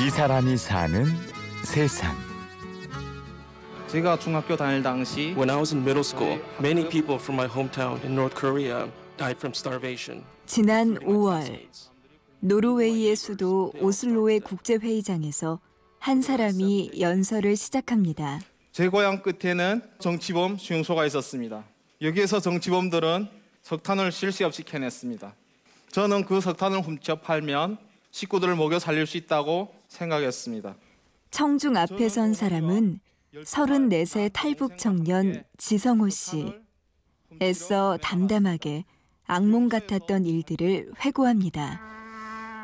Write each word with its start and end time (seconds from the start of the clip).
이 0.00 0.10
사람이 0.10 0.56
사는 0.56 1.06
세상. 1.64 2.16
제가 3.86 4.18
중학교 4.18 4.56
다닐 4.56 4.82
당시 4.82 5.32
When 5.36 5.48
I 5.50 5.56
was 5.56 5.72
in 5.72 5.82
middle 5.84 6.04
school, 6.04 6.40
many 6.58 6.88
people 6.88 7.14
from 7.14 7.36
my 7.40 7.48
hometown 7.48 8.02
in 8.02 8.12
North 8.14 8.34
Korea 8.34 8.90
died 9.16 9.36
from 9.38 9.52
starvation. 9.54 10.24
지난 10.46 10.98
5월 10.98 11.60
노르웨이의 12.40 13.14
수도 13.14 13.72
오슬로의 13.80 14.40
국제 14.40 14.74
회의장에서 14.74 15.60
한 16.00 16.20
사람이 16.22 16.90
연설을 16.98 17.54
시작합니다. 17.56 18.40
제 18.72 18.88
고향 18.88 19.22
끝에는 19.22 19.80
정치범 20.00 20.58
수용소가 20.58 21.06
있었습니다. 21.06 21.64
여기에서 22.02 22.40
정치범들은 22.40 23.28
석탄을 23.62 24.10
쉴새 24.10 24.42
없이 24.44 24.64
캐냈습니다. 24.64 25.32
저는 25.92 26.24
그 26.24 26.40
석탄을 26.40 26.80
훔쳐 26.80 27.14
팔면 27.20 27.78
식구들을 28.10 28.54
먹여 28.54 28.78
살릴 28.78 29.06
수 29.06 29.16
있다고 29.16 29.74
생각했습니다. 29.94 30.74
청중 31.30 31.76
앞에 31.76 32.08
선 32.08 32.34
사람은 32.34 33.00
34세 33.44 34.30
탈북 34.32 34.78
청년 34.78 35.42
지성호 35.58 36.08
씨. 36.08 36.54
애써 37.42 37.98
담담하게 38.00 38.84
악몽 39.26 39.68
같았던 39.68 40.24
일들을 40.24 40.92
회고합니다. 41.04 41.80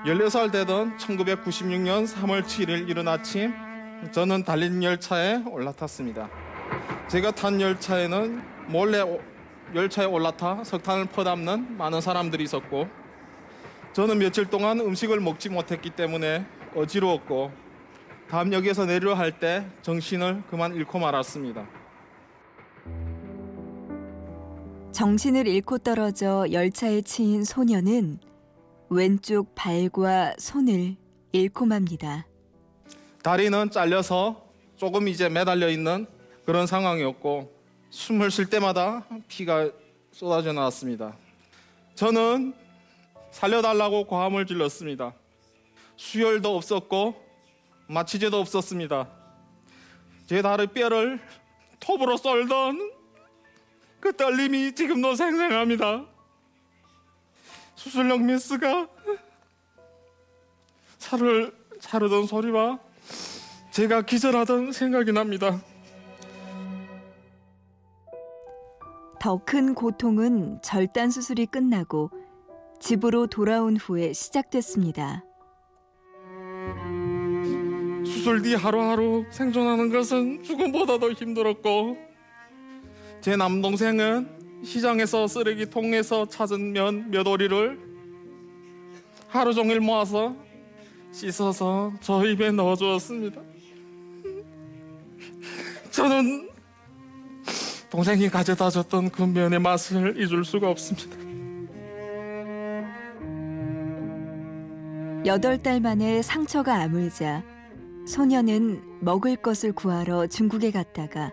16살 0.07 0.53
되던 0.53 0.97
1996년 0.99 2.07
3월 2.07 2.43
7일 2.45 2.89
이른 2.89 3.09
아침 3.09 3.53
저는 4.13 4.45
달린 4.45 4.83
열차에 4.83 5.43
올라탔습니다. 5.47 6.29
제가 7.09 7.33
탄 7.33 7.61
열차에는 7.61 8.41
몰래 8.69 9.01
오- 9.01 9.21
열차에 9.75 10.07
올라타 10.07 10.63
석탄을 10.65 11.07
퍼담는 11.07 11.77
많은 11.77 12.01
사람들이 12.01 12.45
있었고 12.45 12.89
저는 13.93 14.19
며칠 14.19 14.47
동안 14.47 14.79
음식을 14.81 15.21
먹지 15.21 15.49
못했기 15.49 15.91
때문에 15.91 16.47
어지러웠고 16.75 17.51
다음 18.29 18.53
역에서 18.53 18.87
내리려 18.87 19.15
할 19.15 19.39
때 19.39 19.67
정신을 19.83 20.45
그만 20.51 20.75
잃고 20.75 20.99
말았습니다. 20.99 21.67
정신을 24.93 25.47
잃고 25.47 25.79
떨어져 25.79 26.47
열차에 26.51 27.03
치인 27.03 27.45
소녀는 27.45 28.19
왼쪽 28.91 29.55
발과 29.55 30.35
손을 30.39 30.97
잃고 31.33 31.67
맙니다. 31.67 32.27
다리는 33.23 33.71
잘려서 33.71 34.45
조금 34.77 35.09
이제 35.09 35.29
매달려 35.29 35.69
있는 35.69 36.07
그런 36.45 36.67
상황이었고 36.67 37.53
숨을 37.91 38.31
쉴 38.31 38.47
때마다 38.47 39.07
피가 39.29 39.71
쏟아져 40.11 40.53
나왔습니다. 40.53 41.17
저는 41.95 42.55
살려달라고 43.31 44.07
고함을 44.07 44.47
질렀습니다. 44.47 45.13
수혈도 46.01 46.57
없었고 46.57 47.15
마취제도 47.87 48.41
없었습니다. 48.41 49.07
제 50.27 50.41
다리 50.41 50.67
뼈를 50.67 51.21
톱으로 51.79 52.17
썰던 52.17 52.91
그 54.01 54.17
떨림이 54.17 54.75
지금도 54.75 55.15
생생합니다. 55.15 56.07
수술용 57.75 58.25
메스가 58.27 58.89
살을 60.97 61.55
자르던 61.81 62.27
소리와 62.27 62.79
제가 63.71 64.03
기절하던 64.03 64.73
생각이 64.73 65.13
납니다. 65.13 65.61
더 69.21 69.37
큰 69.45 69.75
고통은 69.75 70.63
절단 70.63 71.11
수술이 71.11 71.45
끝나고 71.45 72.11
집으로 72.81 73.27
돌아온 73.27 73.77
후에 73.77 74.15
시작됐습니다. 74.15 75.25
수술 78.21 78.43
뒤 78.43 78.55
하루하루 78.55 79.25
생존하는 79.31 79.91
것은 79.91 80.43
죽음보다도 80.43 81.13
힘들었고 81.13 81.97
제 83.23 83.35
남동생은 83.35 84.29
시장에서 84.63 85.27
쓰레기통에서 85.27 86.27
찾은 86.27 86.73
면 86.73 87.11
몇 87.11 87.27
오리를 87.27 87.81
하루 89.27 89.55
종일 89.55 89.81
모아서 89.81 90.37
씻어서 91.13 91.95
저 92.03 92.23
입에 92.27 92.51
넣어주었습니다. 92.51 93.41
저는 95.91 96.51
동생이 97.89 98.29
가져다 98.29 98.69
줬던 98.69 99.13
그 99.13 99.23
면의 99.23 99.59
맛을 99.61 100.19
잊을 100.19 100.45
수가 100.45 100.69
없습니다. 100.69 101.17
여덟 105.25 105.57
달 105.57 105.81
만에 105.81 106.21
상처가 106.21 106.83
아물자 106.83 107.50
소녀는 108.11 108.99
먹을 109.05 109.37
것을 109.37 109.73
구하러 109.73 110.27
중국에 110.27 110.73
갔다가 110.73 111.33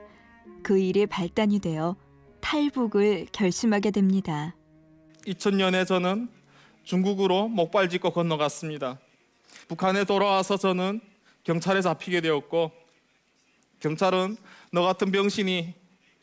그 0.62 0.78
일에 0.78 1.08
발단이 1.08 1.58
되어 1.58 1.96
탈북을 2.40 3.30
결심하게 3.32 3.90
됩니다. 3.90 4.56
2000년에 5.26 5.88
저는 5.88 6.30
중국으로 6.84 7.48
목발 7.48 7.90
짚고 7.90 8.12
건너갔습니다. 8.12 9.00
북한에 9.68 10.04
돌아와서 10.04 10.56
저는 10.56 11.02
경찰에 11.44 11.82
잡히게 11.82 12.22
되었고 12.22 12.72
경찰은 13.80 14.38
너 14.72 14.84
같은 14.84 15.12
병신이 15.12 15.74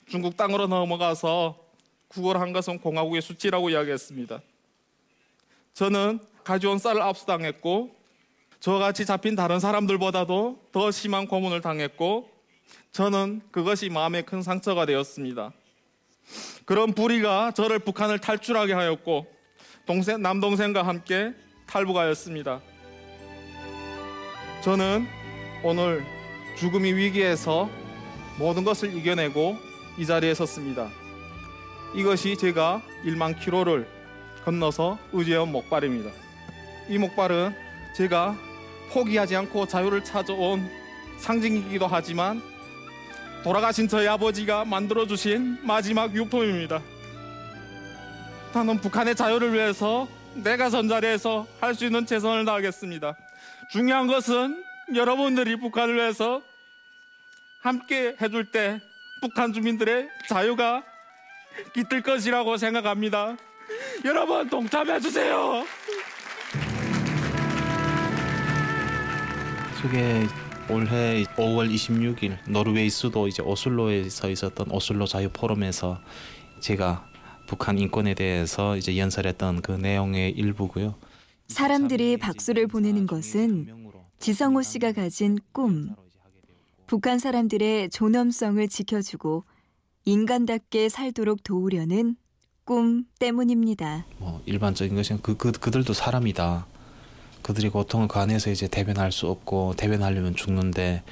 중국 0.07 0.37
땅으로 0.37 0.69
넘어가서 0.69 1.59
구걸한 2.07 2.53
것은 2.53 2.79
공화국의 2.79 3.23
수치라고 3.23 3.71
이야기했습니다. 3.71 4.41
저는 5.73 6.21
가져온 6.45 6.79
쌀을 6.79 7.03
압수당했고 7.03 8.04
저와 8.61 8.79
같이 8.79 9.05
잡힌 9.05 9.37
다른 9.37 9.61
사람들보다도 9.61 10.69
더 10.73 10.91
심한 10.91 11.27
고문을 11.27 11.61
당했고 11.61 12.31
저는 12.93 13.43
그것이 13.51 13.91
마음에 13.91 14.23
큰 14.23 14.43
상처가 14.43 14.87
되었습니다. 14.87 15.53
그런 16.65 16.95
불의가 16.95 17.53
저를 17.53 17.79
북한을 17.79 18.19
탈출하게 18.21 18.73
하였고 18.73 19.27
동생 19.87 20.23
남동생과 20.23 20.83
함께 20.87 21.35
탈북하였습니다. 21.67 22.61
저는 24.63 25.07
오늘 25.63 26.05
죽음이 26.57 26.93
위기에서 26.95 27.69
모든 28.39 28.65
것을 28.65 28.97
이겨내고 28.97 29.57
이 29.99 30.07
자리에 30.07 30.33
섰습니다. 30.35 30.89
이것이 31.95 32.37
제가 32.37 32.83
1만 33.05 33.39
킬로를 33.39 33.87
건너서 34.45 34.99
의지해온 35.13 35.53
목발입니다. 35.53 36.11
이 36.89 36.99
목발은 36.99 37.64
제가 37.95 38.37
포기하지 38.91 39.37
않고 39.37 39.67
자유를 39.67 40.05
찾아온 40.05 40.69
상징이기도 41.19 41.87
하지만 41.87 42.43
돌아가신 43.43 43.89
저희 43.89 44.07
아버지가 44.09 44.65
만들어 44.65 45.07
주신 45.07 45.59
마지막 45.63 46.15
유품입니다. 46.15 46.81
나는 48.53 48.81
북한의 48.81 49.15
자유를 49.15 49.53
위해서 49.53 50.09
내가 50.35 50.71
전자리에서 50.71 51.47
할 51.61 51.75
수 51.75 51.85
있는 51.85 52.07
최선을 52.07 52.45
다하겠습니다. 52.45 53.17
중요한 53.71 54.07
것은 54.07 54.65
여러분들이 54.95 55.57
북한을 55.57 55.95
위해서 55.95 56.43
함께 57.63 58.17
해줄 58.21 58.51
때 58.51 58.81
북한 59.21 59.53
주민들의 59.53 60.09
자유가 60.29 60.83
깃들 61.75 62.03
것이라고 62.03 62.57
생각합니다. 62.57 63.37
여러분 64.05 64.49
동참해 64.49 65.01
주세요. 65.01 65.65
그게 69.85 70.27
올해 70.71 71.25
5월 71.37 71.71
26일 71.71 72.39
노르웨이 72.49 72.89
수도 72.89 73.29
이제 73.29 73.43
오슬로에서 73.43 74.31
있었던 74.31 74.71
오슬로 74.71 75.05
자유 75.05 75.29
포럼에서 75.31 76.01
제가 76.61 77.07
북한 77.47 77.79
인권에 77.79 78.15
대해서 78.15 78.79
이제 78.79 78.97
연설했던 78.97 79.61
그 79.61 79.73
내용의 79.73 80.31
일부고요. 80.31 80.95
사람들이 81.49 82.17
박수를 82.17 82.67
보내는 82.67 83.07
것은 83.07 83.91
지성호 84.21 84.63
씨가 84.63 84.93
가진 84.93 85.39
꿈, 85.53 85.95
북한 86.87 87.19
사람들의 87.19 87.91
존엄성을 87.91 88.67
지켜주고 88.67 89.45
인간답게 90.07 90.89
살도록 90.89 91.45
도우려는 91.45 92.17
꿈 92.65 93.05
때문입니다. 93.19 94.07
뭐 94.17 94.41
일반적인 94.47 94.97
것은 94.97 95.21
그, 95.21 95.37
그 95.37 95.53
그들도 95.53 95.93
사람이다. 95.93 96.69
그들이 97.45 97.69
고통을 97.69 98.09
그 98.09 98.19
안에서 98.19 98.51
이제 98.51 98.67
대변할 98.67 99.13
수 99.13 99.29
없고 99.29 99.75
대변하려면 99.77 100.35
죽는데 100.35 101.03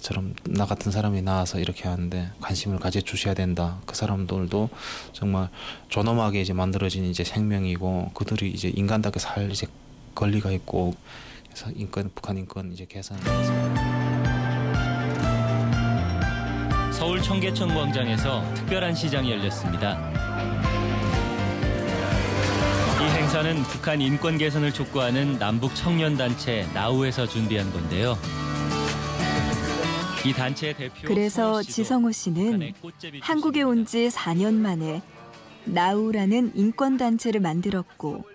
처럼 0.00 0.34
나 0.44 0.64
같은 0.64 0.90
사람이 0.90 1.20
나와서 1.20 1.60
이렇게 1.60 1.86
하는데 1.86 2.30
관심을 2.40 2.78
가져 2.78 3.02
주셔야 3.02 3.34
된다. 3.34 3.78
그 3.84 3.94
사람들도 3.94 4.70
정말 5.12 5.50
존엄하게 5.90 6.40
이제 6.40 6.54
만들어진 6.54 7.04
이제 7.04 7.24
생명이고 7.24 8.12
그들이 8.14 8.50
이제 8.52 8.72
인간답게 8.74 9.20
살 9.20 9.52
이제 9.52 9.66
권리가 10.14 10.50
있고 10.52 10.94
그래서 11.44 11.70
인권 11.76 12.10
북한 12.14 12.38
인권 12.38 12.72
이제 12.72 12.86
개선해서 12.86 13.52
서울 16.90 17.20
청계천 17.20 17.68
광장에서 17.68 18.42
특별한 18.54 18.94
시장이 18.94 19.30
열렸습니다. 19.30 20.71
행사 23.32 23.48
행사는 23.48 23.62
북한 23.62 24.00
인권 24.02 24.36
개선을 24.36 24.74
촉구하는 24.74 25.38
남북 25.38 25.74
청년 25.74 26.18
단체 26.18 26.66
나우에서 26.74 27.26
준비한 27.26 27.72
건데요. 27.72 28.14
이 30.26 30.34
단체 30.34 30.74
대표 30.74 31.08
그래서 31.08 31.62
지성호 31.62 32.12
씨는 32.12 32.74
한국에 33.22 33.62
온 33.62 33.86
지 33.86 34.08
4년 34.08 34.56
만에 34.56 35.00
나우라는 35.64 36.52
인권 36.56 36.98
단체를 36.98 37.40
만들었고 37.40 38.26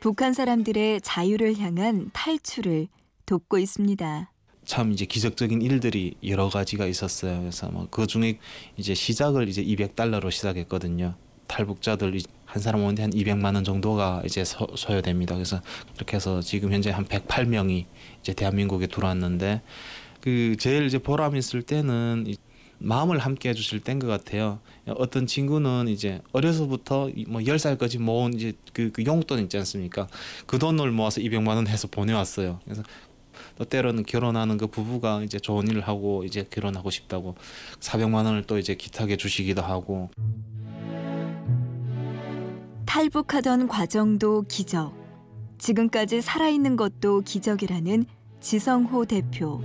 북한 0.00 0.32
사람들의 0.32 1.00
자유를 1.02 1.58
향한 1.58 2.10
탈출을 2.12 2.88
돕고 3.24 3.58
있습니다. 3.58 4.32
참 4.64 4.90
이제 4.90 5.04
기적적인 5.04 5.62
일들이 5.62 6.16
여러 6.26 6.48
가지가 6.48 6.86
있었어요. 6.86 7.38
그래서 7.38 7.68
뭐그 7.70 8.08
중에 8.08 8.40
이제 8.76 8.94
시작을 8.94 9.48
이제 9.48 9.62
200달러로 9.62 10.32
시작했거든요. 10.32 11.14
탈북자들 11.52 12.16
이- 12.16 12.22
한 12.46 12.62
사람 12.62 12.82
오는데 12.82 13.02
한 13.02 13.10
200만 13.12 13.54
원 13.54 13.62
정도가 13.64 14.22
이제 14.24 14.42
서, 14.44 14.66
소요됩니다. 14.74 15.34
그래서 15.34 15.60
그렇게 15.94 16.16
해서 16.16 16.40
지금 16.40 16.72
현재 16.72 16.90
한 16.90 17.04
108명이 17.06 17.84
이제 18.20 18.32
대한민국에 18.32 18.86
들어왔는데 18.86 19.60
그 20.22 20.56
제일 20.58 20.86
이제 20.86 20.98
보람 20.98 21.36
있을 21.36 21.62
때는 21.62 22.24
이 22.26 22.36
마음을 22.78 23.18
함께 23.18 23.50
해주실 23.50 23.80
때인 23.80 23.98
것 23.98 24.06
같아요. 24.06 24.58
어떤 24.96 25.26
친구는 25.26 25.88
이제 25.88 26.20
어려서부터 26.32 27.10
이뭐 27.14 27.40
10살까지 27.42 28.00
모은 28.00 28.34
이제 28.34 28.52
그, 28.72 28.90
그 28.92 29.04
용돈 29.04 29.38
있지 29.40 29.56
않습니까? 29.58 30.08
그 30.46 30.58
돈을 30.58 30.90
모아서 30.90 31.20
200만 31.20 31.48
원 31.48 31.66
해서 31.68 31.86
보내왔어요. 31.88 32.60
그래서 32.64 32.82
또 33.56 33.64
때로는 33.64 34.04
결혼하는 34.04 34.56
그 34.58 34.66
부부가 34.66 35.22
이제 35.22 35.38
좋은 35.38 35.68
일을 35.68 35.82
하고 35.82 36.24
이제 36.24 36.46
결혼하고 36.50 36.90
싶다고 36.90 37.36
400만 37.80 38.24
원을 38.24 38.44
또 38.44 38.58
이제 38.58 38.74
기탁해 38.74 39.16
주시기도 39.16 39.62
하고 39.62 40.10
탈북하던 42.92 43.68
과정도 43.68 44.42
기적. 44.42 44.92
지금까지 45.56 46.20
살아있는 46.20 46.76
것도 46.76 47.22
기적이라는 47.22 48.04
지성호 48.38 49.06
대표. 49.06 49.62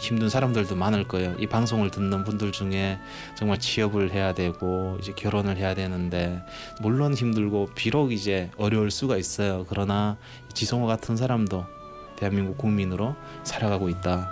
힘든 0.00 0.28
사람들도 0.28 0.74
많을 0.74 1.06
거예요. 1.06 1.36
이 1.38 1.46
방송을 1.46 1.92
듣는 1.92 2.24
분들 2.24 2.50
중에 2.50 2.98
정말 3.36 3.60
취업을 3.60 4.10
해야 4.10 4.34
되고 4.34 4.96
이제 5.00 5.12
결혼을 5.12 5.56
해야 5.56 5.72
되는데 5.76 6.42
물론 6.82 7.14
힘들고 7.14 7.68
비록 7.76 8.10
이제 8.10 8.50
어려울 8.56 8.90
수가 8.90 9.16
있어요. 9.16 9.64
그러나 9.68 10.16
지성호 10.52 10.88
같은 10.88 11.16
사람도 11.16 11.64
대한민국 12.16 12.58
국민으로 12.58 13.14
살아가고 13.44 13.88
있다. 13.88 14.28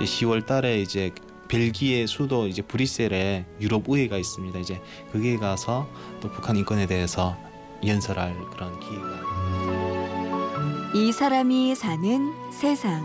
10월 0.00 0.46
달에 0.46 0.80
이제 0.80 1.12
벨기에 1.52 2.06
수도 2.06 2.46
이제 2.46 2.62
브뤼셀에 2.62 3.44
유럽 3.60 3.84
의회가 3.86 4.16
있습니다. 4.16 4.58
이제 4.58 4.80
거기에 5.12 5.36
가서 5.36 5.86
또 6.22 6.30
북한 6.30 6.56
인권에 6.56 6.86
대해서 6.86 7.36
연설할 7.86 8.34
그런 8.50 8.80
기회가 8.80 9.20
이 10.94 11.12
사람이 11.12 11.74
사는 11.74 12.32
세상. 12.50 13.02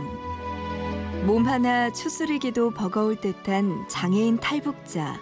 몸 1.25 1.45
하나 1.45 1.91
추스르기도 1.91 2.71
버거울 2.71 3.17
듯한 3.17 3.85
장애인 3.89 4.38
탈북자. 4.38 5.19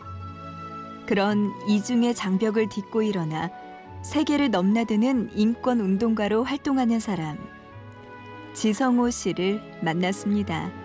그런 1.08 1.52
이중의 1.68 2.14
장벽을 2.14 2.70
딛고 2.70 3.02
일어나 3.02 3.50
세계를 4.04 4.52
넘나드는 4.52 5.32
인권 5.34 5.80
운동가로 5.80 6.44
활동하는 6.44 7.00
사람. 7.00 7.40
지성호 8.54 9.10
씨를 9.10 9.62
만났습니다. 9.82 10.85